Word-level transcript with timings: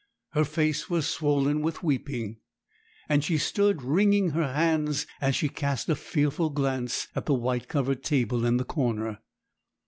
Her 0.31 0.45
face 0.45 0.89
was 0.89 1.05
swollen 1.05 1.61
with 1.61 1.83
weeping, 1.83 2.39
and 3.07 3.23
she 3.23 3.37
stood 3.37 3.83
wringing 3.83 4.31
her 4.31 4.51
hands, 4.51 5.05
as 5.21 5.35
she 5.35 5.47
cast 5.47 5.89
a 5.89 5.95
fearful 5.95 6.49
glance 6.49 7.07
at 7.15 7.27
the 7.27 7.35
white 7.35 7.67
covered 7.67 8.03
table 8.03 8.43
in 8.43 8.57
the 8.57 8.65
corner. 8.65 9.19